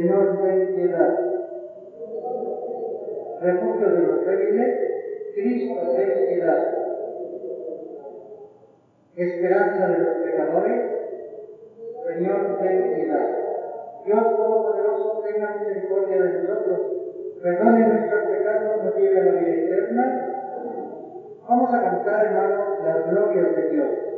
Señor, 0.00 0.40
ten 0.40 0.74
piedad. 0.76 1.12
Refugio 3.42 3.90
de 3.90 4.00
los 4.00 4.24
débiles, 4.24 5.34
Cristo, 5.34 5.74
ten 5.94 6.26
piedad. 6.26 6.60
Esperanza 9.14 9.88
de 9.88 9.98
los 9.98 10.14
pecadores, 10.24 10.80
Señor, 12.08 12.58
ten 12.62 12.94
piedad. 12.94 13.28
Dios 14.06 14.36
Todopoderoso, 14.38 15.22
tenga 15.22 15.50
misericordia 15.58 16.22
de 16.22 16.32
nosotros, 16.32 16.80
perdone 17.42 17.86
nuestros 17.86 18.22
pecados, 18.30 18.82
nos 18.82 18.96
lleve 18.96 19.20
a 19.20 19.24
la 19.24 19.32
vida 19.32 19.52
eterna. 19.52 20.04
Vamos 21.46 21.74
a 21.74 21.82
cantar, 21.82 22.24
hermanos, 22.24 22.84
las 22.86 23.10
glorias 23.10 23.54
de 23.54 23.68
Dios. 23.68 24.09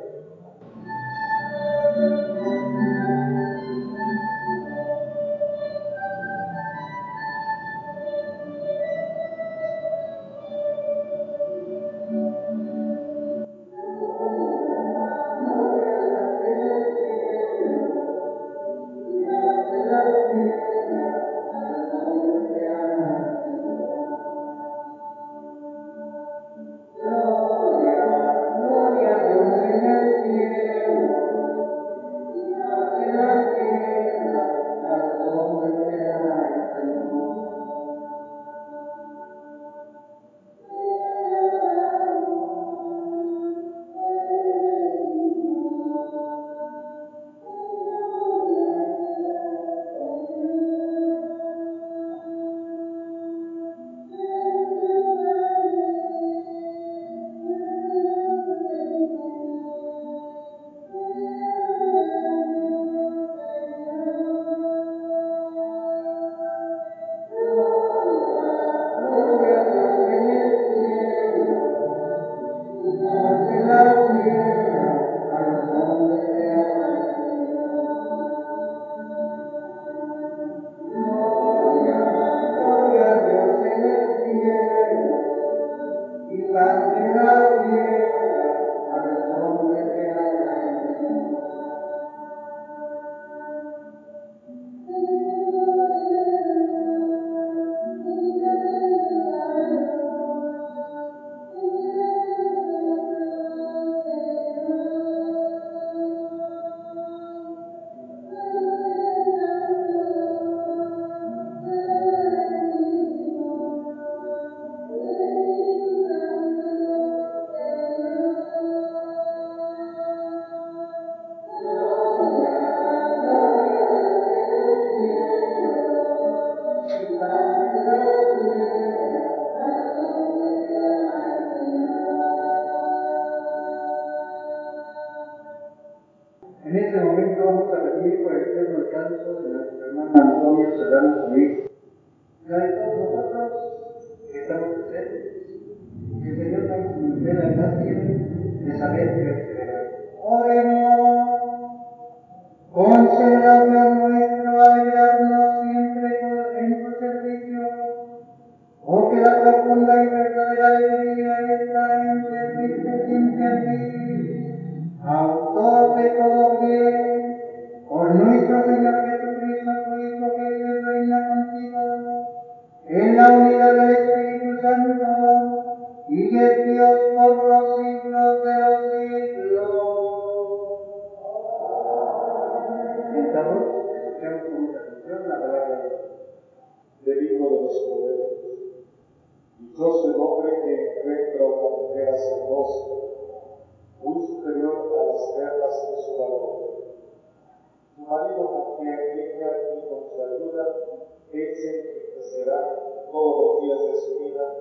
siempre 201.63 202.11
crecerá 202.15 203.07
todos 203.13 203.41
los 203.41 203.63
días 203.63 203.85
de 203.87 203.97
su 204.01 204.19
vida, 204.19 204.55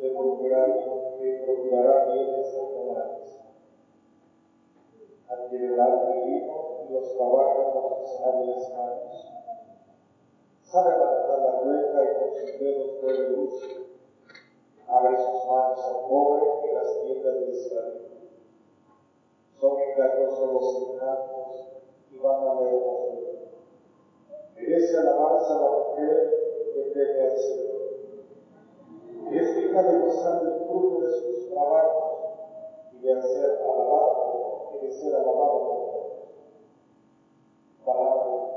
le 0.00 0.10
procurará, 0.10 0.66
le 1.20 1.44
procurará 1.44 2.12
bienes 2.12 2.54
temporales. 2.54 3.40
Adquirirá 5.28 6.22
vino 6.24 6.86
y 6.88 6.92
los 6.92 7.16
trabaja 7.16 7.72
con 7.72 8.06
sus 8.06 8.20
hábiles 8.20 8.70
manos. 8.70 9.32
Sabe 10.62 10.96
manejar 10.96 11.38
la 11.40 11.52
cuenta 11.58 12.04
y 12.04 12.18
con 12.18 12.36
sus 12.36 12.60
dedos 12.60 12.90
puede 13.00 13.28
luz. 13.30 13.68
Abre 14.86 15.16
sus 15.16 15.46
manos 15.50 15.84
al 15.84 16.08
pobre 16.08 16.42
en 16.68 16.74
las 16.74 17.02
tiendas 17.02 17.40
de 17.40 17.50
Israel. 17.50 18.00
Son 19.60 19.80
engañosos 19.80 20.52
los 20.52 20.88
encantos 20.92 21.68
y 22.12 22.18
van 22.18 22.48
a 22.48 22.60
ver 22.60 22.72
los 22.72 23.23
merece 24.54 24.98
alabanza 24.98 25.56
a 25.56 25.60
la 25.60 25.70
mujer 25.70 26.70
que 26.74 26.80
teme 26.92 27.22
al 27.22 27.38
Señor. 27.38 27.74
Es 29.32 29.56
digna 29.56 29.82
de 29.82 29.98
gozar 30.00 30.42
del 30.42 30.66
fruto 30.66 31.00
de 31.00 31.10
sus 31.10 31.50
trabajos 31.50 32.14
y 32.92 33.06
de 33.06 33.22
ser 33.22 33.50
alabado, 33.62 34.80
y 34.80 34.86
de 34.86 34.92
ser 34.92 35.14
alabado 35.14 35.58
por 35.68 35.94
Palabra 37.84 38.53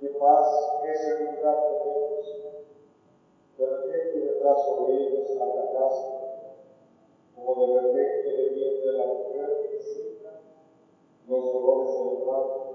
qué 0.00 0.08
paz, 0.18 0.80
qué 0.82 0.96
seguridad 0.96 1.68
tenemos. 1.68 2.40
De 3.58 3.66
repente 3.66 4.18
vendrá 4.18 4.56
sobre 4.56 4.94
ellos 4.94 5.30
la 5.36 5.54
catástrofe, 5.54 6.26
como 7.36 7.66
de 7.66 7.80
repente 7.82 8.32
le 8.32 8.48
viene 8.54 8.88
a 8.88 8.92
la 8.92 9.06
mujer 9.12 9.58
que 9.62 9.76
visita 9.76 10.40
los 11.28 11.52
dolores 11.52 11.94
del 11.94 12.22
parto 12.24 12.70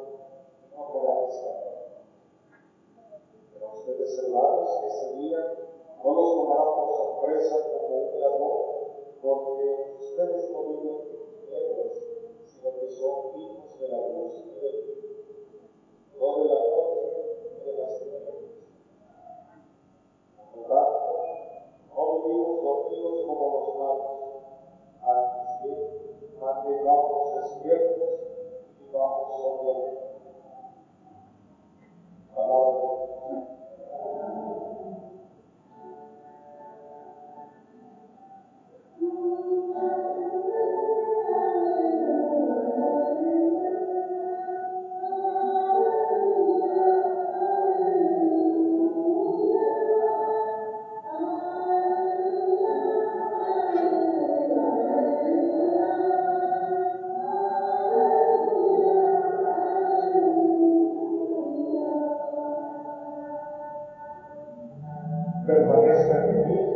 no 0.78 0.94
podrán 0.94 1.30
escapar. 1.30 1.86
Pero 3.54 3.72
ustedes, 3.74 4.20
hermanos, 4.20 4.70
ese 4.86 5.16
día 5.16 5.58
no 6.04 6.14
los 6.14 6.36
tomará 6.36 6.76
por 6.76 6.96
sorpresa 6.96 7.56
como 7.72 7.98
un 7.98 8.20
ladrón, 8.20 8.62
porque 9.22 9.96
ustedes 10.00 10.52
no 10.52 10.64
viven 10.64 10.98
en 11.52 12.46
sino 12.46 12.80
que 12.80 12.92
son 12.92 13.40
hijos 13.40 13.80
de 13.80 13.88
la 13.88 14.08
luz 14.10 14.46
y 14.46 14.60
del 14.60 14.86
día, 14.86 15.70
no 16.20 16.44
de 16.44 16.46
la 16.46 16.60
noche 16.70 17.15
de 17.66 17.74
las 17.74 17.98
tinieblas. 17.98 18.36
Por 20.54 20.64
tanto, 20.68 21.16
no 21.96 22.14
vivimos 22.14 22.62
dormidos 22.62 23.26
como 23.26 23.50
los 23.50 23.76
malos, 23.76 24.12
antes 25.02 25.62
bien, 25.64 26.40
mantengámonos 26.40 27.36
despiertos 27.36 28.10
y 28.70 28.84
vivamos 28.84 29.42
sobriamente. 29.42 30.02
Palabra 32.36 32.72
de 32.72 33.30
Dios. 33.30 33.55
başladı 66.10 66.75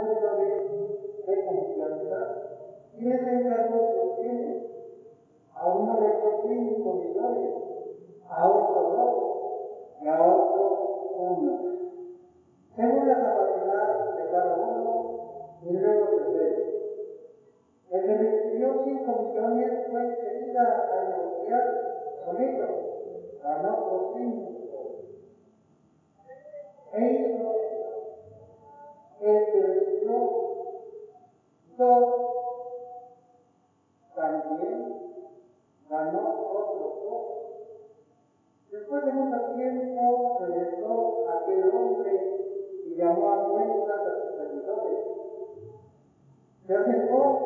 Sus 0.00 0.18
servidores 0.18 1.26
de 1.26 1.44
confianza 1.44 2.20
y 2.96 3.04
les 3.04 3.20
encargó 3.20 3.76
sus 3.92 4.24
bienes. 4.24 4.62
A 5.54 5.68
uno 5.68 6.00
le 6.00 6.06
dio 6.06 6.30
cinco 6.42 6.94
millones, 6.94 7.54
a 8.30 8.48
otro 8.48 8.80
dos 8.96 9.14
y 10.00 10.08
a 10.08 10.22
otro 10.22 11.12
uno, 11.18 11.52
según 12.76 13.08
la 13.08 13.14
capacidad 13.14 14.16
de 14.16 14.30
cada 14.30 14.56
uno, 14.56 15.60
y 15.64 15.72
luego 15.76 16.06
se 16.06 16.24
fue. 16.24 16.48
El 17.90 18.06
que 18.06 18.14
recibió 18.16 18.82
cinco 18.84 19.12
millones 19.22 19.86
fue 19.90 20.00
enseguida 20.00 20.88
a 20.90 21.04
negociar 21.10 21.64
con 22.24 22.42
ellos, 22.42 22.70
ganó 23.42 23.72
por 23.90 24.14
cinco. 24.14 24.50
E 26.92 27.00
hizo 27.12 27.49
También 34.14 34.92
ganó 35.88 36.44
otro 36.50 36.92
Job. 37.00 37.22
Después 38.70 39.02
de 39.06 39.12
mucho 39.12 39.36
tiempo 39.54 40.36
regresó 40.38 41.24
a 41.26 41.32
aquel 41.40 41.64
hombre 41.64 42.20
y 42.84 42.96
llamó 42.96 43.30
a 43.30 43.48
cuentas 43.48 44.04
a 44.04 44.20
sus 44.20 44.34
servidores. 44.34 44.98
Se 46.66 46.74
acercó 46.74 47.38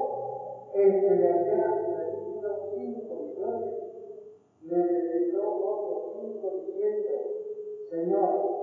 el 0.74 1.04
que 1.04 1.14
le 1.14 1.30
había 1.30 1.68
recibido 1.94 2.58
cinco 2.74 3.14
millones, 3.14 3.70
le 4.64 4.82
regresó 4.82 5.62
otros 5.62 6.10
cinco 6.10 6.50
diciendo, 6.50 7.10
Señor, 7.88 8.53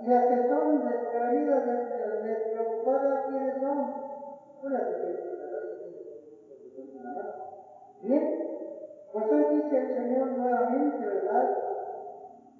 y 0.00 0.06
las 0.06 0.26
que 0.26 0.48
son 0.48 0.88
desprevenidas, 0.88 1.64
despreocupadas, 2.22 3.26
¿quiénes 3.28 3.60
son? 3.60 3.78
Pues 4.60 4.72
las 4.72 4.88
Bien, 8.02 8.24
pues 9.12 9.26
hoy 9.32 9.44
dice 9.56 9.76
el 9.76 9.94
Señor 9.96 10.28
nuevamente, 10.38 11.04
¿verdad? 11.04 11.48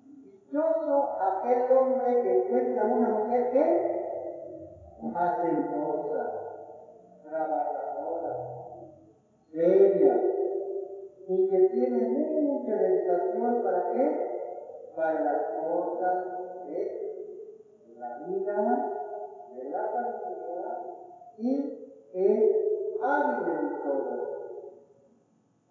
Dichoso 0.04 1.08
aquel 1.20 1.76
hombre 1.76 2.22
que 2.22 2.44
encuentra 2.44 2.84
una 2.84 3.08
mujer 3.08 3.50
que 3.52 3.88
hacendosa, 5.14 6.22
trabajadora, 7.22 8.36
seria, 9.52 10.20
y 11.28 11.48
que 11.50 11.58
tiene 11.68 12.08
mucha 12.42 12.74
dedicación 12.74 13.62
para 13.62 13.92
qué? 13.92 14.92
Para 14.96 15.20
las 15.20 15.42
cosas 15.62 16.66
de 16.66 17.07
vida, 18.26 18.78
de 19.54 19.64
la 19.70 19.86
santidad 19.92 20.78
y 21.36 21.74
es 22.12 22.44
alimento. 23.00 24.24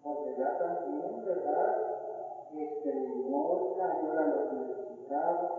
Porque 0.02 0.34
ya 0.36 0.58
también, 0.58 1.24
¿verdad? 1.24 1.76
Este 2.52 2.94
limosna, 2.94 3.92
ayuda 3.92 4.22
a 4.22 4.26
los 4.26 4.52
necesitados. 4.52 5.50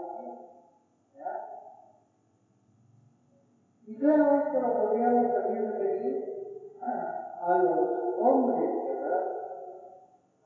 ¿ya? 1.16 1.46
Y 3.86 3.96
claro, 3.96 4.36
esto 4.36 4.60
lo 4.60 4.74
podríamos 4.74 5.34
también 5.34 5.72
referir 5.72 6.40
a 6.82 7.58
los 7.58 7.90
hombres, 8.20 8.86
¿verdad? 8.86 9.26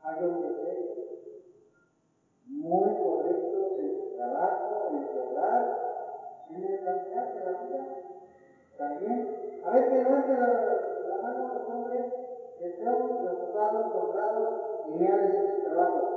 Hay 0.04 0.24
hombres 0.24 0.52
¿eh? 0.68 1.44
muy 2.46 2.90
en 6.56 6.64
el 6.66 6.84
caminar 6.84 7.34
de 7.34 7.42
la 7.42 7.52
vida. 7.54 7.86
También, 8.78 9.62
a 9.64 9.82
que 9.82 9.96
levante 9.96 10.34
la, 10.34 10.48
la 11.08 11.18
mano 11.22 11.48
los 11.54 11.70
hombres 11.70 12.06
que 12.58 12.70
son 12.84 13.18
preocupados, 13.18 13.96
honrados 13.96 14.50
y 14.88 15.00
leales 15.00 15.34
en 15.34 15.56
su 15.56 15.62
trabajo. 15.64 16.14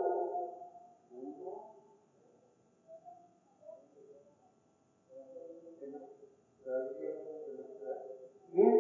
Bien, 8.53 8.75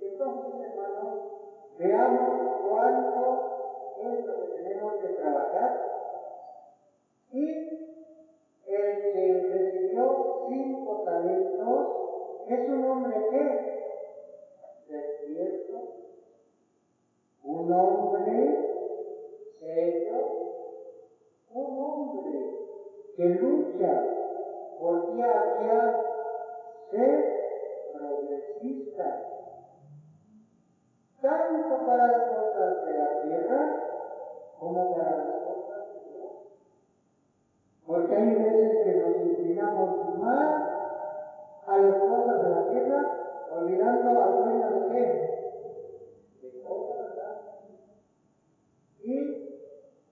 entonces 0.00 0.52
hermanos, 0.62 1.14
veamos 1.78 2.60
cuánto 2.68 3.38
es 3.96 4.26
lo 4.26 4.40
que 4.40 4.46
tenemos 4.48 4.92
que 4.94 5.08
trabajar. 5.08 5.72
Y 7.32 7.65
hombre 12.96 13.28
que 13.30 14.92
despierto, 14.94 15.76
un 17.44 17.72
hombre 17.72 18.36
serio, 19.60 20.16
un 21.52 21.78
hombre 21.78 22.38
que 23.16 23.24
lucha 23.24 24.02
por 24.80 25.14
día 25.14 25.26
a 25.26 26.00
ser 26.90 27.92
progresista, 27.92 29.08
tanto 31.20 31.86
para 31.86 32.06
las 32.06 32.22
cosas 32.28 32.86
de 32.86 32.92
la 32.98 33.22
tierra 33.22 33.60
como 34.58 34.96
para 34.96 35.16
las 35.16 35.34
cosas 35.44 35.92
de 35.92 36.00
Dios. 36.12 36.32
Porque 37.86 38.16
hay 38.16 38.34
veces 38.34 38.85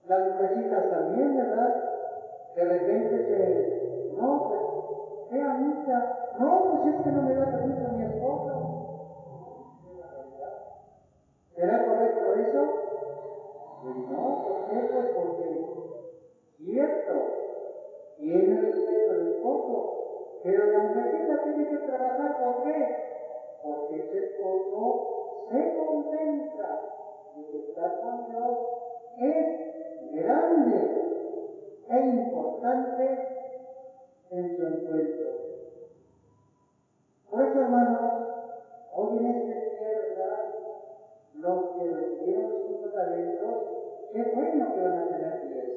las 0.07 0.27
mujercitas 0.27 0.89
también, 0.89 1.35
¿verdad? 1.35 1.75
De 2.55 2.63
repente 2.63 3.25
se, 3.25 4.13
no, 4.17 4.43
pues, 4.47 5.31
vea 5.31 5.53
misa, 5.55 6.05
no, 6.39 6.63
pues 6.63 6.95
es 6.95 7.01
que 7.01 7.11
no 7.11 7.21
me 7.23 7.33
da 7.33 7.45
permiso 7.45 7.91
mi 7.91 8.03
esposo. 8.03 8.75
¿Será 11.55 11.85
correcto 11.85 12.33
eso? 12.33 12.65
Pues 13.81 13.95
no, 14.09 14.43
¿por 14.43 14.69
qué? 14.69 14.89
Pues 14.91 15.05
porque, 15.15 15.65
cierto, 16.57 17.13
tiene 18.17 18.61
respeto 18.61 19.13
el 19.13 19.27
esposo, 19.27 20.39
pero 20.43 20.65
la 20.71 20.79
mujercita 20.79 21.43
tiene 21.43 21.69
que 21.69 21.77
trabajar, 21.77 22.43
¿por 22.43 22.63
qué? 22.63 22.95
Porque 23.63 23.95
ese 23.95 24.25
esposo 24.25 25.47
se 25.49 25.77
convenza 25.77 26.79
de 27.35 27.45
que 27.47 27.57
estar 27.69 28.01
con 28.01 28.31
Dios 28.31 28.57
es 29.17 29.74
grande 30.13 31.05
e 31.89 31.99
importante 31.99 33.35
en 34.31 34.57
su 34.57 34.65
encuentro. 34.65 35.27
Por 37.29 37.45
eso, 37.45 37.61
hermanos, 37.61 38.11
hoy 38.93 39.17
en 39.17 39.25
este 39.25 39.55
día. 39.55 39.65
Los 41.35 41.59
que 41.75 41.91
recibieron 41.91 42.53
cinco 42.65 42.89
talentos, 42.89 43.55
qué 44.13 44.23
bueno 44.33 44.73
que 44.73 44.81
van 44.81 44.97
a 44.97 45.07
tener 45.09 45.41
diez. 45.47 45.69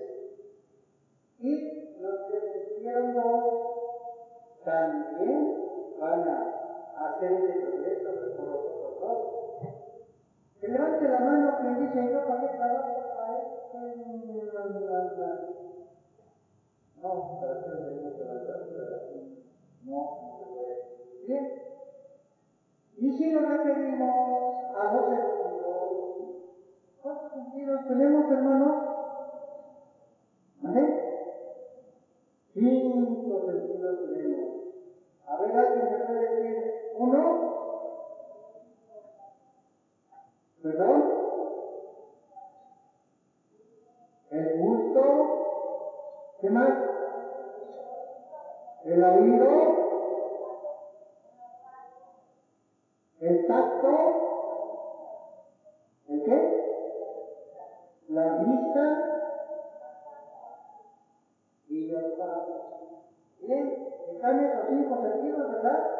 Y 1.40 2.00
los 2.00 2.20
que 2.30 2.38
recibieron 2.38 3.12
dos, 3.12 3.68
también 4.64 5.64
van 6.00 6.28
a 6.28 7.08
hacer 7.08 7.32
ese 7.32 7.60
progreso 7.60 8.08
por 8.36 8.46
los 8.46 8.60
otros 8.60 9.00
dos. 9.00 9.18
Que 10.60 10.68
levante 10.68 11.08
la 11.08 11.20
mano 11.20 11.56
quien 11.60 11.80
dice, 11.80 12.12
yo 12.12 12.24
para 12.24 12.40
qué 12.40 12.56
trabajo. 12.56 13.07
No, 17.02 17.38
para 17.38 17.54
qué 17.62 17.70
venimos 17.70 18.18
a 18.18 18.24
la 18.24 18.32
¿verdad? 18.32 19.02
No, 19.84 20.08
se 20.38 20.44
puede. 20.46 20.78
Bien. 21.26 21.46
Y 22.96 23.12
si 23.12 23.28
nos 23.28 23.46
referimos 23.46 24.54
a 24.74 24.88
los 24.88 25.06
¿cuántos 27.02 27.30
sentidos 27.30 27.86
tenemos, 27.86 28.30
hermanos? 28.30 28.74
¿Vale? 30.62 30.94
Cinco 32.54 33.44
sentidos 33.44 34.00
tenemos. 34.00 34.48
A 35.26 35.36
ver, 35.36 35.56
¿alguien 35.56 35.90
me 35.90 35.98
puede 35.98 36.30
decir 36.30 36.56
uno? 36.94 37.38
¿Perdón? 40.62 41.17
El 44.30 44.58
gusto. 44.58 45.02
¿Qué 46.40 46.50
más? 46.50 46.74
El 48.84 49.04
oído. 49.04 49.48
El 53.20 53.46
tacto. 53.46 53.88
¿El 56.08 56.22
qué? 56.24 56.58
La 58.08 58.34
vista. 58.36 59.04
Y 61.68 61.88
el 61.88 61.96
olfato. 61.96 62.58
Bien, 63.40 63.88
están 64.12 64.44
esos 64.44 64.66
cinco 64.68 65.02
sentidos, 65.02 65.52
¿verdad? 65.52 65.90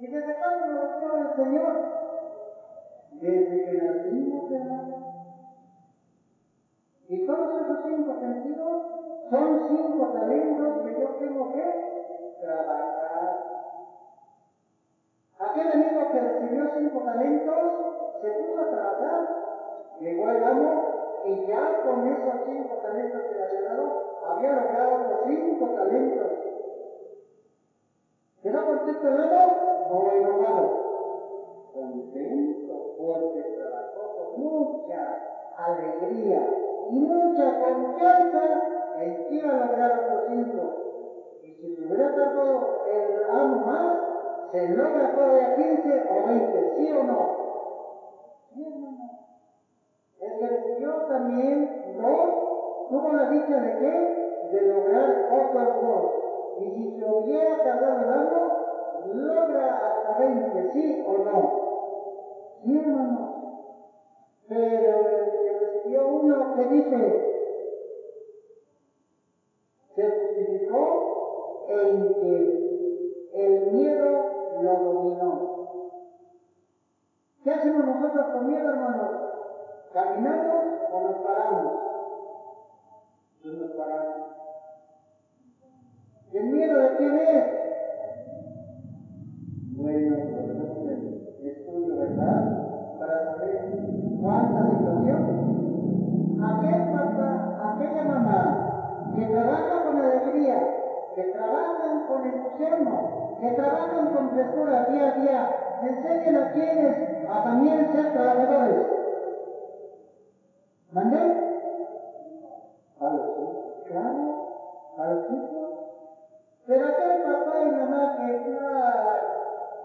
¿Y 0.00 0.06
desde 0.06 0.38
cuándo 0.38 0.66
nos 0.66 0.84
los 0.84 1.00
dio 1.00 1.16
el 1.18 1.36
Señor? 1.36 2.00
Desde 3.12 3.64
que 3.64 3.72
nacimos, 3.82 4.52
hermanos. 4.52 5.09
Y 7.10 7.18
todos 7.26 7.50
esos 7.56 7.80
cinco 7.82 8.14
sentidos 8.20 8.78
son 9.28 9.58
cinco 9.66 10.06
talentos 10.12 10.76
que 10.80 10.94
yo 10.94 11.10
tengo 11.18 11.50
que 11.50 11.74
trabajar. 12.38 13.34
Aquel 15.40 15.72
amigo 15.72 16.08
que 16.08 16.20
recibió 16.20 16.68
cinco 16.72 17.02
talentos 17.02 17.72
se 18.20 18.30
puso 18.30 18.60
a 18.60 18.68
trabajar. 18.68 19.26
Llegó 19.98 20.28
el 20.28 20.44
amo 20.44 20.84
y 21.24 21.44
ya 21.48 21.82
con 21.82 22.06
esos 22.06 22.38
cinco 22.44 22.76
talentos 22.80 23.24
que 23.24 23.34
le 23.34 23.42
había 23.42 23.62
dado, 23.62 23.92
había 24.22 24.52
logrado 24.52 24.96
los 25.00 25.18
cinco 25.24 25.68
talentos. 25.70 26.30
¿Quedó 28.40 28.64
contento 28.64 29.08
el 29.08 29.18
amo 29.18 29.52
o 29.88 30.12
enojado? 30.12 30.70
Contento, 31.72 32.84
porque 32.96 33.42
trabajó 33.52 34.14
con 34.14 34.38
mucha 34.38 35.18
alegría 35.56 36.46
mucha 36.90 37.56
confianza 37.56 38.60
en 38.94 39.14
que 39.24 39.34
iba 39.36 39.52
a 39.52 39.54
lograr 39.54 39.92
otros 39.92 40.20
cinco. 40.26 40.72
Y 41.42 41.52
si 41.52 41.70
se 41.70 41.82
hubiera 41.82 42.10
dado 42.10 42.66
el 42.84 43.22
amo 43.28 43.60
más, 43.60 43.92
se 44.50 44.66
logra 44.66 45.12
todavía 45.12 45.54
15 45.54 46.02
o 46.06 46.22
20, 46.22 46.64
¿sí 46.74 46.90
o 46.90 47.02
no? 47.02 47.30
Sí, 48.52 48.62
hermano. 48.66 49.08
El 50.20 50.36
que 50.36 50.48
recibió 50.48 51.00
también 51.06 51.70
dos, 51.96 52.30
tuvo 52.88 53.12
la 53.12 53.26
dicha 53.26 53.58
de 53.58 53.74
qué? 53.74 54.04
De 54.50 54.62
lograr 54.62 55.16
otros 55.28 55.78
dos. 55.80 56.04
Y 56.56 56.68
si 56.70 56.88
se 56.88 57.04
hubiera 57.04 57.62
tardado 57.62 58.00
el 58.00 58.10
amo, 58.10 58.52
logra 59.02 59.86
hasta 59.86 60.14
20, 60.14 60.64
¿sí 60.72 60.98
o 61.04 61.18
no? 61.18 61.48
Sí, 62.62 62.76
hermano. 62.76 63.30
Pero 64.48 65.09
que 66.60 66.74
dice, 66.74 67.00
se 69.94 70.10
justificó 70.10 71.66
en 71.68 72.14
que 72.14 73.32
el 73.32 73.72
miedo 73.72 74.60
lo 74.62 74.78
dominó. 74.78 75.50
¿Qué 77.42 77.50
hacemos 77.50 77.84
nosotros 77.86 78.26
con 78.32 78.46
miedo, 78.48 78.68
hermanos? 78.68 79.10
¿Caminamos 79.94 80.64
o 80.92 81.00
nos 81.00 81.16
paramos? 81.22 81.72
Nos 83.44 83.70
paramos. 83.70 84.16
¿Y 86.32 86.36
el 86.36 86.44
miedo 86.44 86.78
de 86.78 86.96
quién 86.96 87.18
es? 87.18 87.60
corrupción, 89.80 90.69
que 99.20 99.26
trabajan 99.26 99.84
con 99.84 100.00
alegría, 100.00 100.56
que 101.14 101.24
trabajan 101.24 102.08
con 102.08 102.24
el 102.24 102.32
entusiasmo, 102.32 103.36
que 103.38 103.52
trabajan 103.52 104.08
con 104.08 104.30
frescura 104.30 104.84
día 104.86 105.08
a 105.08 105.12
día, 105.12 105.48
enseñen 105.82 106.36
a 106.36 106.52
quienes 106.54 107.28
a 107.28 107.44
también 107.44 107.92
ser 107.92 108.12
trabajadores. 108.14 108.80
¿Mandé? 110.92 111.18
A 112.98 113.10
los 113.10 113.26
hijos, 113.36 113.74
claro, 113.84 114.34
a 114.96 115.06
los 115.08 115.30
hijos. 115.30 115.70
Pero 116.66 116.86
aquel 116.86 117.22
papá 117.22 117.60
y 117.60 117.66
mamá 117.66 118.16
que 118.16 118.42
claro, 118.44 119.26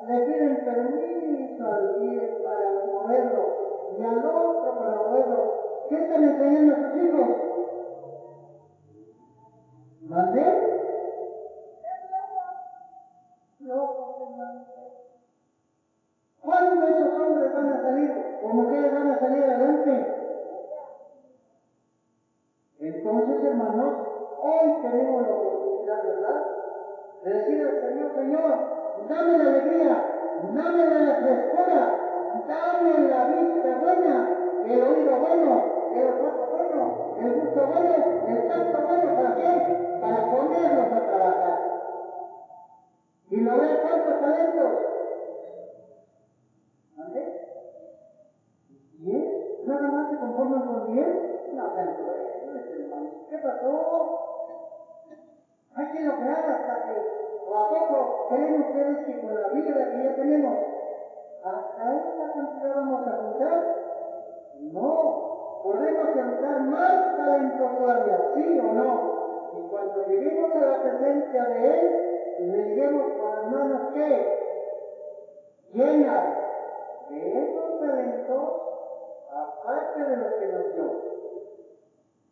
le 0.07 0.19
piden 0.21 0.63
permiso 0.63 1.67
al 1.67 1.89
pie 1.99 2.39
para 2.41 2.69
moverlo 2.87 3.49
y 3.97 4.01
al 4.01 4.25
otro 4.25 4.79
para 4.79 4.95
moverlo, 4.95 5.43
¿qué 5.89 5.97
están 5.97 6.23
enseñando 6.23 6.71
a 6.71 6.77
sus 6.77 6.95
hijos? 6.95 7.31
Hermanito. 10.15 10.65
¿Cuándo 16.41 16.87
esos 16.87 17.15
hombres 17.15 17.53
van 17.53 17.69
a 17.69 17.81
salir 17.81 18.13
o 18.41 18.47
mujeres 18.53 18.93
van 18.93 19.09
a 19.11 19.19
salir 19.19 19.43
adelante? 19.43 20.05
Entonces, 22.79 23.43
hermanos, 23.43 23.93
hoy 24.37 24.71
tenemos 24.81 25.23
la 25.23 25.33
oportunidad, 25.33 26.01
¿verdad? 26.03 26.41
De 27.23 27.29
decir 27.31 27.61
al 27.61 27.81
Señor, 27.81 28.13
Señor, 28.15 28.59
dame 29.09 29.37
la 29.37 29.45
alegría, 29.45 30.01
dame 30.53 30.85
la 30.85 31.15
frescura, 31.15 31.89
dame 32.47 32.99
la 33.09 33.25
vista 33.25 33.75
buena, 33.75 34.25
el 34.63 34.81
oído 34.81 35.17
bueno, 35.17 35.61
el 35.91 36.03
olfato 36.05 36.47
bueno, 36.49 36.91
el 37.17 37.33
gusto 37.33 37.67
bueno, 37.67 37.93
el 38.27 38.47
tacto 38.47 38.81
bueno, 38.83 39.15
¿para 39.15 39.35
qué? 39.35 39.75
Para 39.99 40.29
ponerlos 40.29 40.91
a 40.91 41.05
trabajar. 41.05 41.75
¿Y 43.29 43.41
lograr 43.41 43.81
cuántos 43.81 44.19
talentos? 44.19 44.73
¿Dónde? 46.95 47.33
¿Diez? 48.99 49.25
¿Nada 49.65 49.87
más 49.87 50.09
se 50.09 50.17
conforman 50.17 50.61
con 50.61 50.85
diez? 50.91 51.07
No 51.53 51.73
sean 51.73 51.93
crueles, 51.93 52.69
hermanos. 52.69 53.09
¿Qué 53.29 53.37
pasó? 53.37 54.09
Hay 55.75 55.87
que 55.87 56.01
lograr 56.01 56.49
hasta 56.49 56.83
que, 56.83 57.03
o 57.45 57.55
a 57.55 57.69
poco, 57.69 58.14
creen 58.29 58.61
ustedes 58.61 59.05
que 59.05 59.21
con 59.21 59.33
la 59.33 59.47
vida 59.49 59.91
que 59.91 60.03
ya 60.03 60.15
tenemos, 60.15 60.57
hasta 61.43 61.95
esa 61.95 62.33
cantidad 62.33 62.75
vamos 62.75 63.07
a 63.07 63.11
juntar. 63.11 63.75
No, 64.59 65.61
podemos 65.63 66.09
juntar 66.13 66.61
más 66.61 67.17
talentos 67.17 67.77
todavía, 67.77 68.31
¿sí 68.33 68.59
o 68.59 68.73
no? 68.73 69.15
Y 69.57 69.67
cuando 69.69 70.05
lleguemos 70.07 70.55
a 70.55 70.65
la 70.65 70.81
presencia 70.81 71.43
de 71.43 71.79
Él, 71.79 72.15
le 72.39 72.63
diremos 72.63 73.13
con 73.13 73.31
las 73.31 73.51
manos 73.51 73.93
que 73.93 74.45
llenas 75.73 76.23
de 77.09 77.43
esos 77.43 77.79
talentos, 77.79 78.53
aparte 79.31 80.03
de 80.03 80.17
los 80.17 80.33
que 80.33 80.47
nos 80.47 80.73
dio. 80.73 81.01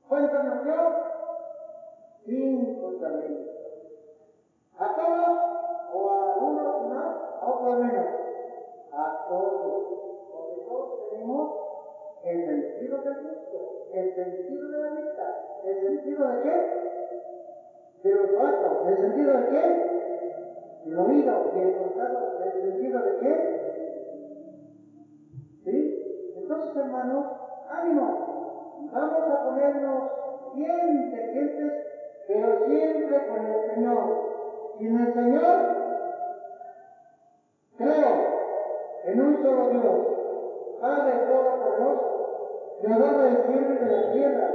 ¿Cuántos 0.08 0.44
nos 0.44 0.64
dio? 0.64 0.74
Cinco 2.26 2.94
talentos. 3.00 3.54
¿A 4.80 4.96
todos 4.96 5.63
o 5.94 6.10
a 6.10 6.36
unos 6.36 6.82
más, 6.90 7.14
a 7.42 7.48
otros 7.48 7.78
menos? 7.78 8.06
A 8.92 9.12
todos. 9.28 9.84
Porque 10.32 10.56
todos 10.66 11.10
tenemos 11.10 11.48
el 12.24 12.46
sentido 12.46 13.00
del 13.00 13.16
gusto, 13.22 13.70
el 13.94 14.16
sentido 14.16 14.70
de 14.70 14.78
la 14.80 14.90
vista, 14.90 15.34
el 15.64 15.80
sentido 15.80 16.28
de 16.28 16.42
qué? 16.42 16.56
Del 18.04 18.18
olfato, 18.18 18.88
el 18.88 19.00
sentido 19.00 19.32
de 19.38 19.48
qué? 19.48 20.86
Del 20.86 20.98
oído 20.98 21.44
y 21.54 21.60
el 21.62 21.76
contado, 21.78 22.42
el 22.42 22.62
sentido 22.62 23.02
de 23.02 23.18
qué? 23.20 23.34
¿Sí? 25.64 26.32
Entonces, 26.36 26.76
hermanos, 26.76 27.26
ánimo, 27.70 28.34
Vamos 28.92 29.28
a 29.28 29.44
ponernos 29.44 30.04
bien 30.54 30.98
inteligentes, 30.98 31.74
pero 32.28 32.56
siempre 32.66 33.26
con 33.26 33.44
el 33.46 33.58
Señor. 33.66 34.10
Sin 34.78 34.96
el 34.96 35.14
Señor, 35.14 35.83
creo 37.78 38.34
en 39.06 39.22
un 39.22 39.44
solo 39.44 39.70
Dios, 39.70 40.80
Padre 40.80 41.14
Todopoderoso, 41.28 42.80
Creador 42.82 43.24
del 43.24 43.38
cielo 43.48 43.74
y 43.74 43.78
de 43.78 43.92
la 43.92 44.12
tierra. 44.12 44.50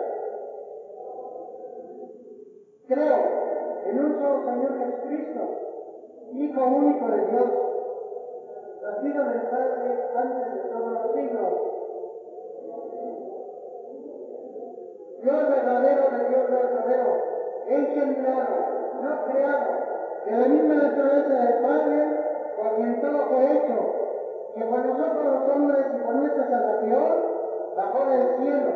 Creo 2.88 3.18
en 3.86 4.04
un 4.04 4.18
solo 4.20 4.44
Señor 4.44 4.78
Jesucristo, 4.78 5.64
Hijo 6.32 6.64
único 6.64 7.08
de 7.08 7.26
Dios, 7.30 7.50
nacido 8.82 9.24
del 9.24 9.42
Padre 9.42 10.08
antes 10.14 10.52
de 10.52 10.68
todos 10.68 10.92
los 10.92 11.14
siglos 11.14 11.78
Dios 15.22 15.48
verdadero 15.48 16.10
de 16.10 16.28
Dios 16.28 16.50
verdadero, 16.50 17.16
engendrado, 17.66 18.54
no 19.02 19.24
creado, 19.24 19.70
de 20.24 20.32
la 20.32 20.48
misma 20.48 20.74
naturaleza 20.74 21.34
del 21.34 21.54
Padre, 21.60 22.27
todo 23.00 23.18
fue 23.28 23.52
hecho, 23.52 23.76
que 24.54 24.64
por 24.64 24.84
nosotros 24.84 25.24
los 25.24 25.48
hombres 25.48 25.86
y 25.94 25.98
por 26.02 26.14
nuestra 26.16 26.48
salvación 26.48 27.02
bajó 27.76 28.04
del 28.10 28.36
cielo, 28.38 28.70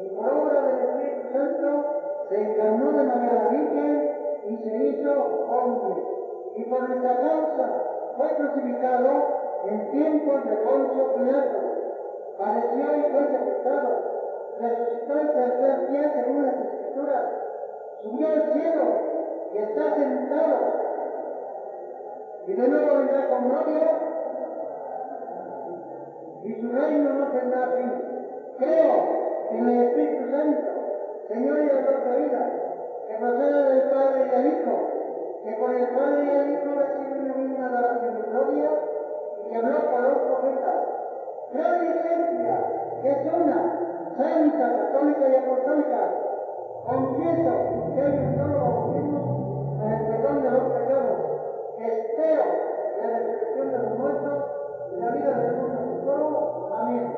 y 0.00 0.08
por 0.10 0.28
obra 0.28 0.62
del 0.62 0.80
Espíritu 0.80 1.32
Santo 1.32 1.84
se 2.28 2.42
encarnó 2.42 2.92
de 2.92 3.04
la 3.04 3.48
Virgen 3.48 4.10
y 4.44 4.56
se 4.56 4.76
hizo 4.76 5.12
hombre, 5.48 6.02
y 6.56 6.64
por 6.64 6.88
nuestra 6.88 7.16
causa 7.16 7.68
fue 8.16 8.28
crucificado 8.36 9.10
en 9.64 9.90
tiempos 9.90 10.44
de 10.44 10.56
Poncio 10.56 11.14
Pilato, 11.14 11.58
padeció 12.36 12.96
y 12.96 13.02
fue 13.10 13.26
sepultado 13.30 14.14
resucitó 14.60 15.18
el 15.18 15.32
tercer 15.32 15.88
día 15.88 16.12
según 16.14 16.46
las 16.46 16.54
escrituras, 16.54 17.22
subió 18.02 18.28
al 18.28 18.52
cielo 18.52 18.84
y 19.52 19.58
está 19.58 19.94
sentado. 19.94 20.83
Y 22.46 22.52
de 22.52 22.68
nuevo 22.68 22.98
vendrá 22.98 23.28
con 23.28 23.48
gloria 23.48 24.04
y 26.44 26.52
su 26.60 26.72
reino 26.72 27.12
no 27.14 27.26
tendrá 27.28 27.68
fin. 27.68 27.92
Creo 28.58 29.14
en 29.50 29.68
el 29.68 29.82
Espíritu 29.84 30.30
Santo, 30.30 30.68
Señor 31.28 31.58
y 31.58 31.62
Dios 31.62 31.78
de 31.84 32.22
vida, 32.22 32.50
que 33.08 33.14
procede 33.14 33.62
del 33.70 33.90
Padre 33.90 34.26
y 34.26 34.30
del 34.30 34.46
Hijo, 34.46 34.78
que 35.42 35.58
con 35.58 35.74
el 35.74 35.88
Padre 35.88 36.24
y 36.24 36.28
el 36.28 36.52
Hijo 36.52 36.74
recibe 36.78 37.20
una 37.20 37.34
misma 37.34 37.66
adoración 37.66 38.18
y 38.18 38.30
gloria, 38.30 38.70
y 39.40 39.50
que 39.50 39.56
habló 39.56 39.90
por 39.90 40.00
los 40.02 40.18
profetas. 40.18 40.80
Creo 41.50 41.74
en 41.74 41.86
la 41.86 41.94
Iglesia, 41.94 42.56
que 43.02 43.10
es 43.10 43.32
una, 43.32 43.84
santa, 44.16 44.76
católica 44.76 45.28
y 45.28 45.34
apostólica. 45.36 46.10
Confieso 46.86 47.52
que 47.94 48.02
hay 48.02 48.18
un 48.18 48.36
solo 48.36 48.60
bautismo 48.60 49.78
para 49.78 49.96
el 49.98 50.06
perdón 50.06 50.42
de 50.42 50.50
los 50.50 50.62
pecados. 50.72 51.23
Espero 51.84 52.44
la 52.96 53.18
resurrección 53.18 53.70
de 53.70 53.78
los 53.78 53.98
muertos 53.98 54.44
y 54.90 55.00
la 55.00 55.10
vida 55.10 55.38
del 55.38 55.56
mundo 55.56 55.80
futuro. 55.80 56.74
Amén. 56.74 57.14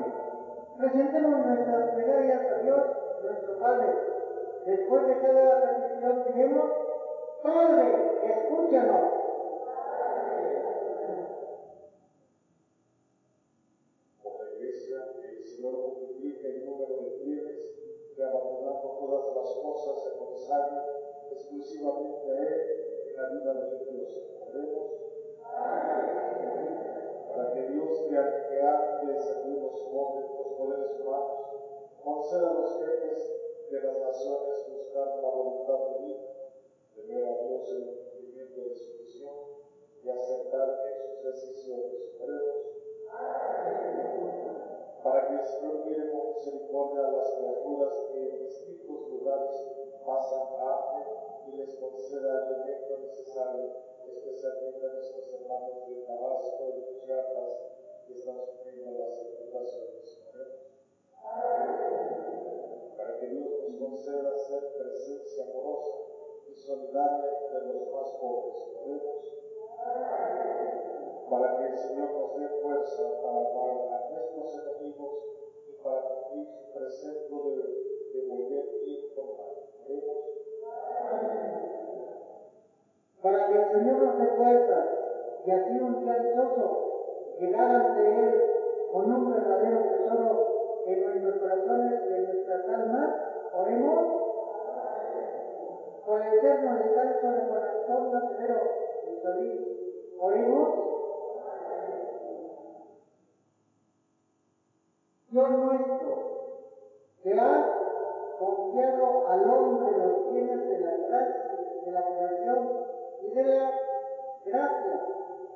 Presentemos 0.77 1.47
nuestras 1.47 1.95
plegarias 1.95 2.51
a 2.51 2.63
Dios, 2.63 2.83
nuestro 3.23 3.59
Padre. 3.61 3.95
Después 4.67 5.07
de 5.07 5.21
cada 5.21 5.61
petición 5.63 6.25
diremos, 6.27 6.71
Padre, 7.45 8.11
escúchanos. 8.25 9.03
Por 14.21 14.45
la 14.45 14.53
iglesia, 14.57 14.97
el 15.23 15.45
Señor 15.45 15.73
multiplique 15.75 16.45
el 16.45 16.67
número 16.67 17.05
de 17.05 17.11
fieles 17.23 17.57
que 18.17 18.25
abandonando 18.25 18.99
todas 18.99 19.37
las 19.37 19.55
cosas 19.63 20.03
se 20.03 20.19
consagren 20.19 20.83
exclusivamente 21.31 22.33
a 22.33 22.43
Él 22.43 22.86
la 23.17 23.29
vida 23.31 23.53
religiosa. 23.53 24.21
Oremos. 24.47 24.93
Para 27.35 27.53
que 27.53 27.63
Dios 27.69 28.01
que, 28.01 28.11
que 28.11 29.07
de 29.07 29.21
servir 29.21 29.59
los, 29.59 29.81
pobres, 29.81 30.31
los 30.37 30.47
poderes 30.59 31.01
humanos, 31.01 31.39
conceda 32.05 32.51
a 32.51 32.55
los 32.55 32.79
jefes 32.79 33.71
de 33.71 33.81
las 33.81 33.99
naciones 33.99 34.67
buscar 34.71 35.19
una 35.19 35.29
voluntad 35.29 35.79
divina, 35.99 36.29
temer 36.95 37.25
a 37.25 37.43
Dios 37.43 37.71
en 37.73 37.89
el 37.89 37.97
cumplimiento 37.97 38.61
de 38.69 38.75
su 38.75 38.95
misión 38.99 39.35
y 40.03 40.11
acertar 40.11 40.85
en 40.87 41.03
sus 41.03 41.25
decisiones. 41.25 42.15
Oremos 42.21 42.67
para 45.03 45.29
que 45.29 45.35
el 45.35 45.47
Señor 45.47 45.85
mire 45.87 46.11
con 46.11 46.35
misericordia 46.35 47.07
a 47.07 47.13
las 47.13 47.31
criaturas 47.31 47.95
que 48.13 48.29
en 48.29 48.45
distintos 48.45 49.09
lugares 49.09 49.86
pasan 50.07 50.47
hambre 50.63 51.05
y 51.47 51.57
les 51.57 51.75
conceda 51.75 52.47
alimento 52.47 52.99
necesario, 52.99 53.73
especialmente 54.07 54.87
a 54.87 54.93
nuestros 54.95 55.35
hermanos 55.35 55.89
de 55.89 55.95
Tabasco 56.07 56.65
y 56.69 56.81
de 56.81 57.01
Chiapas 57.01 57.53
que 58.07 58.13
están 58.15 58.39
sufriendo 58.41 58.99
las. 58.99 59.27
Oremos. 60.33 60.67
Para 62.97 63.19
que 63.19 63.27
Dios 63.27 63.51
nos 63.69 63.81
conceda 63.81 64.39
ser 64.39 64.73
presencia 64.79 65.45
amorosa 65.45 65.93
y 66.49 66.53
y 66.53 66.55
solidaria 66.55 67.33
de 67.53 67.73
los 67.73 67.93
más 67.93 68.11
pobres. 68.21 68.57
Oremos 68.81 69.37
para 71.31 71.57
que 71.57 71.67
el 71.67 71.79
Señor 71.79 72.11
nos 72.13 72.37
dé 72.39 72.49
fuerza 72.63 73.03
para 73.23 73.41
amar 73.51 73.89
a 73.93 74.11
nuestros 74.11 74.55
enemigos 74.55 75.15
y 75.69 75.73
para 75.83 76.03
cumplir 76.03 76.47
su 76.47 76.73
precepto 76.73 77.51
de 77.51 77.87
devolver 78.15 78.85
bien 78.85 79.15
por 79.15 79.37
mal. 79.37 79.66
Para 83.23 83.47
que 83.47 83.55
el 83.55 83.71
Señor 83.73 84.03
nos 84.03 84.19
dé 84.19 84.27
y 85.47 85.51
así 85.51 85.81
un 85.81 86.05
día 86.05 86.15
dichoso 86.19 87.39
llegar 87.39 87.71
ante 87.71 88.25
Él 88.25 88.35
con 88.93 89.13
un 89.13 89.31
verdadero 89.31 89.79
tesoro 89.91 90.83
en 90.87 91.05
nuestros 91.05 91.37
corazones 91.41 92.03
y 92.11 92.15
en 92.15 92.25
nuestras 92.27 92.69
almas. 92.69 93.11
Oremos 93.53 94.07
por 96.05 96.23
el 96.23 96.35
eterno 96.35 96.75
descanso 96.75 97.31
de 97.31 97.47
Juan 97.47 97.63
Antonio 97.65 98.21
Severo 98.29 98.61
y 99.07 99.23
Solís. 99.23 99.61
Oremos. 100.19 100.71
Dios 105.29 105.51
nuestro, 105.51 106.19
que 107.23 107.33
has 107.35 107.76
confiado 108.39 109.29
al 109.29 109.51
hombre 109.51 109.99
los 109.99 110.33
bienes 110.33 110.69
de 110.69 110.79
la 110.81 110.97
gracia, 110.97 111.57
de 111.85 111.93
la 111.93 112.03
creación 112.03 112.69
y 113.23 113.31
de 113.35 113.45
la 113.45 113.71
gracia, 114.45 115.01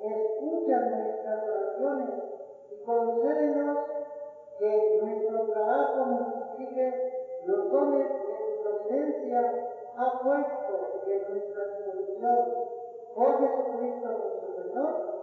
escucha 0.00 0.80
nuestras 0.80 1.48
oraciones 1.48 2.08
y 2.70 2.84
concédenos 2.84 3.78
que 4.58 5.00
nuestro 5.02 5.46
trabajo 5.52 6.04
multiplique 6.06 7.40
los 7.46 7.70
dones 7.70 8.06
que 8.06 8.32
tu 8.32 8.62
providencia 8.62 9.70
ha 9.96 10.22
puesto 10.22 11.02
en 11.06 11.32
nuestra 11.32 11.64
disposición. 11.64 12.70
Por 13.14 13.40
Jesucristo 13.40 14.08
nuestro 14.08 14.62
Señor. 14.62 15.19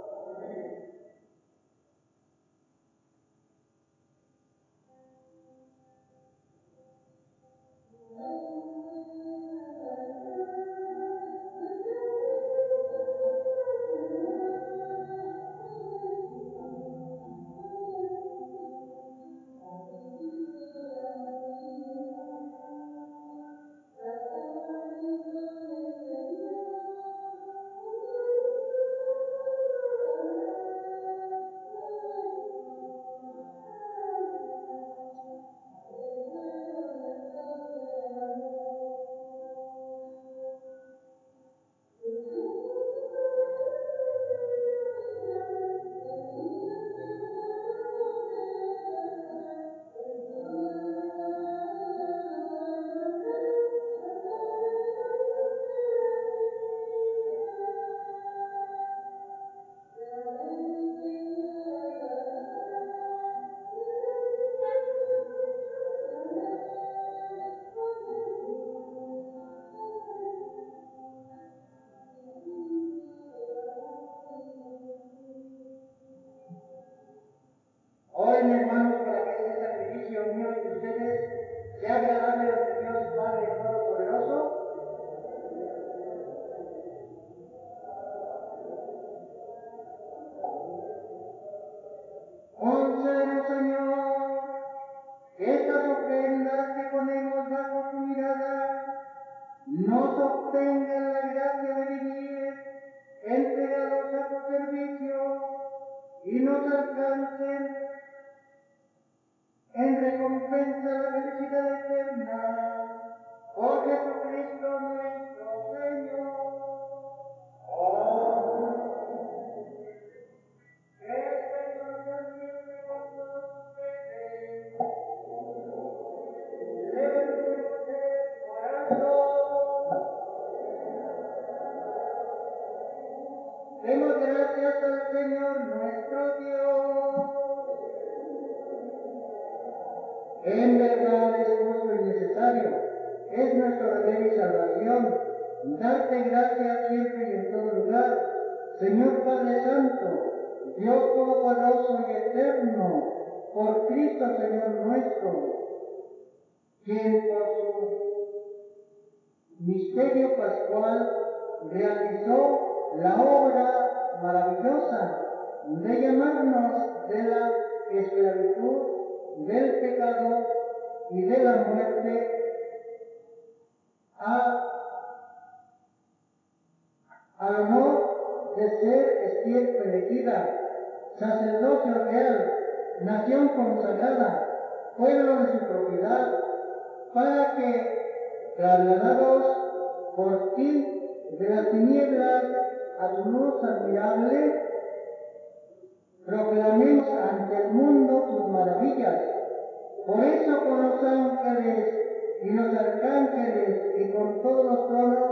Con 204.37 204.51
todos 204.51 204.65
los 204.65 204.87
tronos 204.87 205.31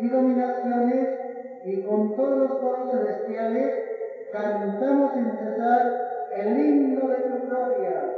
y 0.00 0.08
dominaciones 0.08 1.08
y 1.64 1.82
con 1.82 2.16
todos 2.16 2.38
los 2.38 2.60
coros 2.60 2.92
celestiales 2.92 4.30
cantamos 4.32 5.12
sin 5.14 5.30
cesar 5.38 6.30
el 6.36 6.58
himno 6.58 7.08
de 7.08 7.16
tu 7.16 7.46
gloria. 7.46 8.13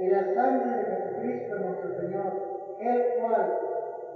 Y 0.00 0.08
la 0.08 0.34
sangre 0.34 0.78
de 0.78 0.84
Jesucristo 0.84 1.54
nuestro 1.56 2.00
Señor, 2.00 2.32
el 2.80 3.20
cual, 3.20 3.58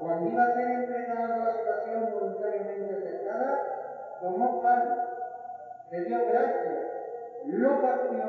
cuando 0.01 0.31
iba 0.31 0.43
a 0.43 0.55
ser 0.55 0.71
entregado 0.71 1.43
a 1.43 1.53
su 1.53 1.65
pasión 1.67 2.13
voluntariamente 2.15 2.95
aceptada, 2.95 4.19
tomó 4.23 4.63
pan, 4.63 4.97
le 5.91 6.01
dio 6.05 6.19
gracias, 6.27 6.85
lo 7.47 7.83
partió 7.83 8.25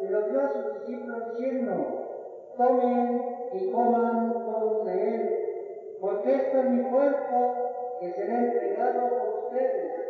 y 0.00 0.06
lo 0.08 0.22
dio 0.22 0.40
a 0.40 0.52
sus 0.52 0.74
discípulos 0.80 1.30
diciendo, 1.30 2.52
tomen 2.56 3.48
y 3.52 3.70
coman 3.70 4.32
todos 4.44 4.86
de 4.86 5.14
él, 5.14 5.96
porque 6.00 6.34
esto 6.34 6.58
es 6.58 6.70
mi 6.70 6.82
cuerpo 6.90 7.54
que 8.00 8.12
será 8.12 8.38
entregado 8.40 9.08
por 9.10 9.44
ustedes. 9.44 10.03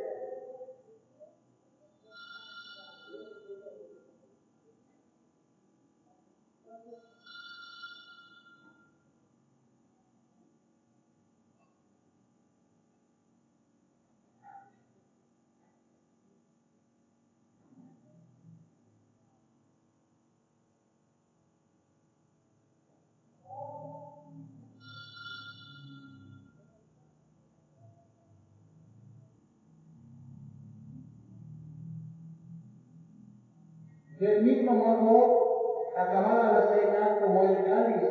Mismo 34.44 34.72
modo, 34.72 35.92
acabada 35.96 36.52
la 36.52 36.62
cena, 36.68 37.18
tomó 37.20 37.42
el 37.44 37.64
cáliz, 37.64 38.10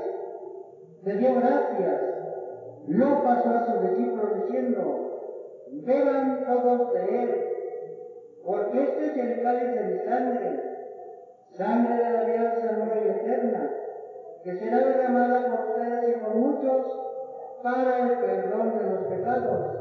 le 1.04 1.14
dio 1.16 1.36
gracias, 1.36 2.02
lo 2.88 3.24
pasó 3.24 3.50
a 3.50 3.66
sus 3.66 3.90
discípulos 3.90 4.44
diciendo, 4.44 5.04
beban 5.72 6.46
todos 6.46 6.94
de 6.94 7.24
él, 7.24 7.50
porque 8.46 8.84
este 8.84 9.06
es 9.06 9.18
el 9.18 9.44
cáliz 9.44 9.76
de 9.76 9.84
mi 9.84 10.00
sangre, 10.00 10.62
sangre 11.58 11.96
de 11.96 12.10
la 12.10 12.20
alianza 12.20 12.72
nueva 12.74 12.96
y 12.96 13.10
eterna, 13.10 13.70
que 14.44 14.56
será 14.56 14.78
derramada 14.80 15.50
por 15.50 15.70
ustedes 15.70 16.18
y 16.18 16.20
por 16.20 16.36
muchos 16.36 17.00
para 17.64 18.00
el 18.00 18.18
perdón 18.20 18.78
de 18.78 18.84
los 18.90 19.00
pecados. 19.06 19.78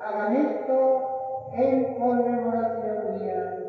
Hagan 0.00 0.36
esto 0.36 1.50
en 1.52 1.94
conmemoración 1.94 3.14
mía. 3.14 3.63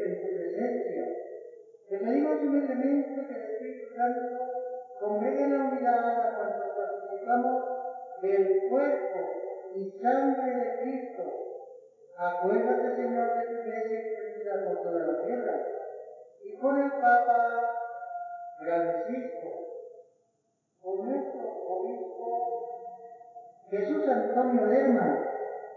Servirte 0.00 0.04
en 0.04 0.20
tu 0.20 0.36
presencia. 0.36 1.04
Te 1.88 1.98
pedimos 1.98 2.40
humildemente 2.40 3.26
que 3.26 3.34
el 3.34 3.50
Espíritu 3.50 3.94
Santo 3.96 4.50
congregue 5.00 5.42
en 5.42 5.52
la 5.52 5.64
unidad 5.64 6.10
a 6.10 6.36
cuantos 6.36 6.76
participamos 6.76 7.64
del 8.22 8.68
cuerpo 8.68 9.18
y 9.74 10.00
sangre 10.00 10.56
de 10.56 10.82
Cristo. 10.82 11.22
Acuérdate, 12.16 12.96
Señor, 12.96 13.34
de 13.34 13.46
tu 13.46 13.52
iglesia 13.54 13.98
extendida 13.98 14.64
por 14.66 14.82
toda 14.82 15.06
la 15.06 15.24
tierra 15.24 15.66
y 16.44 16.58
con 16.58 16.78
el 16.78 16.90
Papa 16.92 17.70
Francisco, 18.58 19.48
con 20.82 21.08
nuestro 21.08 21.48
obispo 21.66 22.60
Jesús 23.70 24.08
Antonio 24.08 24.66
Lerma 24.66 25.30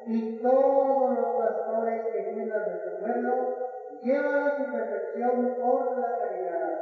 y 0.06 0.42
todos 0.42 1.16
los 1.16 1.36
pastores 1.38 2.02
que 2.12 2.34
cuidan 2.34 2.66
de 2.66 2.84
su 2.84 3.00
pueblo, 3.00 3.63
llevan 4.04 4.44
a 4.44 4.58
su 4.58 4.72
perfección 4.72 5.56
por 5.60 5.98
la 5.98 6.18
caridad. 6.20 6.80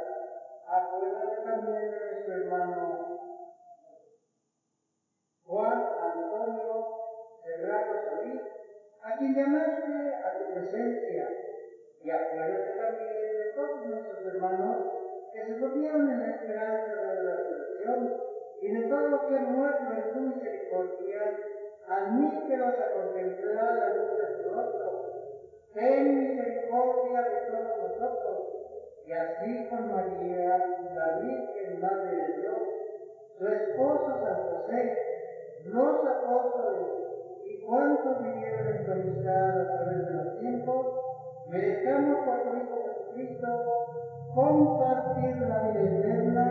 Acuérdate 0.66 1.36
también 1.44 1.90
de 1.90 2.00
nuestro 2.00 2.34
hermano 2.34 3.18
Juan 5.44 5.82
Antonio 6.00 6.86
Serrano 7.44 7.92
Solís, 8.04 8.42
a 9.02 9.18
quien 9.18 9.34
llamaste 9.34 10.14
a 10.14 10.38
tu 10.38 10.54
presencia. 10.54 11.28
Y 12.00 12.10
acuérdate 12.10 12.78
también 12.78 13.36
de 13.38 13.52
todos 13.54 13.86
nuestros 13.86 14.26
hermanos 14.26 14.76
que 15.32 15.44
se 15.44 15.58
durmieron 15.58 16.10
en 16.10 16.20
la 16.20 16.34
esperanza 16.34 17.12
de 17.12 17.22
la 17.22 17.36
resurrección 17.36 18.32
y 18.60 18.72
de 18.72 18.88
todos 18.88 19.10
los 19.10 19.20
que 19.22 19.36
han 19.36 19.52
muerto 19.52 19.92
en 19.92 20.12
tu 20.12 20.20
misericordia, 20.20 21.38
admítelos 21.86 22.74
a 22.78 22.92
contemplar 22.92 23.74
la 23.76 23.88
luz 23.94 24.18
de 24.18 24.26
tu 24.42 24.50
rostro. 24.50 24.91
Ten 25.74 26.04
misericordia 26.20 27.22
de 27.22 27.36
todos 27.50 27.78
nosotros, 27.80 28.38
y 29.06 29.12
así 29.12 29.68
con 29.70 29.90
María, 29.90 30.58
la 30.94 31.18
Virgen 31.20 31.80
Madre 31.80 32.16
de 32.16 32.42
Dios, 32.42 32.58
su 33.38 33.48
esposo 33.48 34.20
San 34.22 34.50
José, 34.50 34.98
los 35.64 36.06
apóstoles 36.06 36.88
y 37.46 37.64
cuantos 37.64 38.22
vivieron 38.22 38.68
en 38.68 38.84
tu 38.84 38.92
amistad 38.92 39.60
a 39.60 39.76
través 39.78 40.06
de 40.06 40.12
los 40.12 40.40
tiempos, 40.40 40.86
merezcamos 41.48 42.18
por 42.26 42.42
tu 42.42 42.56
Hijo 42.56 42.76
Jesucristo 42.84 43.48
compartir 44.34 45.36
la 45.38 45.58
vida 45.68 45.80
eterna 45.80 46.44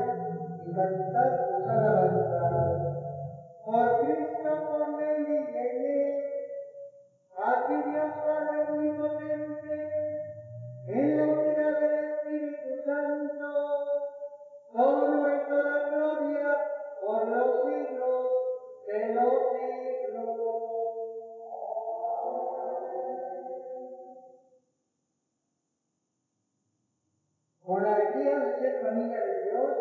y 0.66 0.74
cantar 0.74 1.48
tus 1.48 1.68
alabanzas. 1.68 2.42
Por 3.66 4.02
Cristo, 4.02 4.50
por 4.68 5.02
él 5.04 5.26
y 5.30 5.36
en 5.36 5.56
él, 5.56 6.24
a 7.38 7.68
ti 7.68 7.90
Dios 7.90 8.12
Padre 8.26 8.61
De 28.22 28.60
ser 28.60 28.82
familia 28.84 29.20
de 29.20 29.50
Dios, 29.50 29.72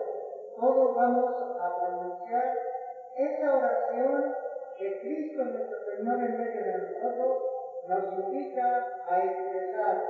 todos 0.59 0.97
vamos 0.97 1.31
a 1.61 1.77
pronunciar 1.77 2.55
esa 3.15 3.55
oración 3.55 4.35
que 4.79 5.01
Cristo 5.01 5.45
nuestro 5.45 5.77
Señor 5.85 6.21
en 6.21 6.39
medio 6.39 6.65
de 6.65 6.79
nosotros 6.79 7.39
nos 7.87 8.19
invita 8.19 8.87
a 9.11 9.25
expresar. 9.25 10.07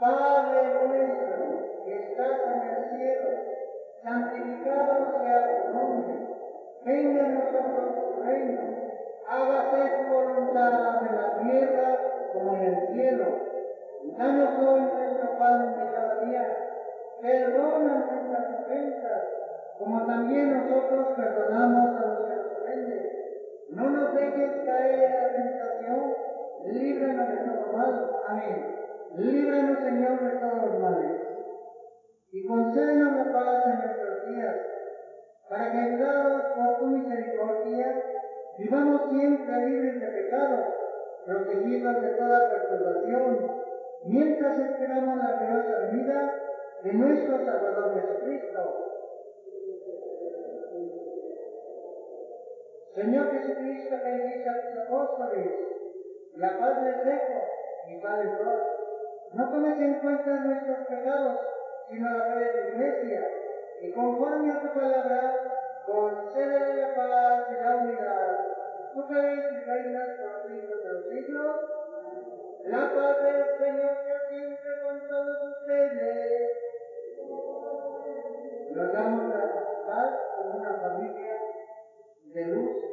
Padre 0.00 0.62
nuestro 0.84 1.84
que 1.84 1.94
estás 1.94 2.40
en 2.44 2.70
el 2.70 2.90
cielo, 2.90 3.30
santificado 4.02 5.20
sea 5.22 5.62
tu 5.62 5.72
nombre. 5.72 6.14
Venga 6.84 7.24
a 7.24 7.28
nosotros 7.28 8.14
tu 8.16 8.22
reino. 8.24 8.62
Hágase 9.28 9.90
tu 9.96 10.12
voluntad 10.12 11.06
en 11.06 11.16
la 11.16 11.38
tierra 11.38 11.98
como 12.32 12.56
en 12.56 12.62
el 12.62 12.88
cielo. 12.88 13.26
Danos 14.18 14.58
hoy 14.58 14.80
nuestro 14.80 15.38
pan 15.38 15.76
de 15.76 15.92
cada 15.92 16.20
día. 16.24 16.69
Perdona 17.20 18.06
nuestras 18.10 18.60
ofensas, 18.60 19.22
como 19.78 20.06
también 20.06 20.56
nosotros 20.56 21.08
perdonamos 21.16 21.96
a 21.98 22.06
los 22.06 22.28
que 22.28 22.36
nos 22.36 22.52
ofenden. 22.60 23.10
No 23.70 23.90
nos 23.90 24.14
dejes 24.14 24.64
caer 24.64 25.02
en 25.04 25.14
la 25.14 25.32
tentación, 25.34 26.14
líbranos 26.64 27.28
de 27.28 27.36
todo 27.36 27.72
mal. 27.76 28.10
Amén. 28.26 28.76
Líbranos, 29.16 29.78
Señor, 29.80 30.20
de 30.20 30.38
todos 30.38 30.64
los 30.64 30.80
males. 30.80 31.20
Y 32.32 32.46
concédenos 32.46 33.16
la 33.16 33.32
paz 33.32 33.66
en 33.66 33.78
nuestros 33.80 34.26
días, 34.26 34.56
para 35.48 35.72
que, 35.72 35.78
ayudados 35.78 36.42
por 36.54 36.78
tu 36.78 36.86
misericordia, 36.86 38.02
vivamos 38.56 39.10
siempre 39.10 39.66
libres 39.66 40.00
de 40.00 40.06
pecado, 40.06 40.74
protegidos 41.26 42.00
de 42.00 42.08
toda 42.10 42.50
perturbación, 42.50 43.50
mientras 44.04 44.58
esperamos 44.58 45.16
la 45.18 45.32
gloriosa 45.32 45.78
venida 45.90 46.49
de 46.82 46.92
nuestro 46.94 47.44
Salvador 47.44 47.94
Jesucristo. 47.94 48.86
Señor 52.94 53.30
Jesucristo, 53.32 53.96
que 54.02 54.10
dijiste 54.10 54.48
a 54.48 54.62
tus 54.62 54.80
apóstoles, 54.80 55.50
la 56.36 56.58
paz 56.58 56.82
les 56.82 57.04
dejo, 57.04 57.42
mi 57.86 58.00
paz 58.00 58.24
les. 58.24 58.32
No 59.32 59.48
tomes 59.48 59.78
en 59.78 60.00
cuenta 60.00 60.30
nuestros 60.30 60.86
pecados, 60.88 61.38
sino 61.88 62.10
la 62.10 62.24
fe 62.24 62.40
de 62.40 62.50
tu 62.50 62.76
iglesia, 62.76 63.28
y 63.82 63.92
conforme 63.92 64.52
a 64.52 64.60
tu 64.60 64.68
palabra, 64.74 65.36
concede 65.86 66.74
la 66.74 66.94
paz 66.94 67.46
y 67.50 67.62
la 67.62 67.76
unidad. 67.76 68.46
Tú 68.92 69.06
que 69.06 69.14
y 69.14 69.64
reinas 69.64 70.08
por 70.18 70.32
los 70.32 70.42
siglos 70.46 70.84
de 70.84 70.92
los 70.92 71.04
siglos, 71.08 71.56
la 72.64 72.94
paz 72.94 73.22
del 73.22 73.44
Señor 73.58 73.96
sea 74.04 74.20
siempre 74.28 74.70
con 74.82 75.08
todos 75.08 75.56
ustedes. 75.56 76.69
De 82.34 82.89